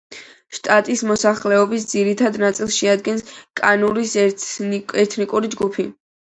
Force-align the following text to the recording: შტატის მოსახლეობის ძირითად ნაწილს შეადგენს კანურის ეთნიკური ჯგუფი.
შტატის 0.59 1.03
მოსახლეობის 1.11 1.85
ძირითად 1.91 2.41
ნაწილს 2.45 2.79
შეადგენს 2.79 3.29
კანურის 3.63 4.19
ეთნიკური 5.07 5.57
ჯგუფი. 5.57 5.91